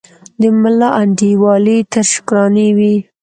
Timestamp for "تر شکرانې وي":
1.91-2.95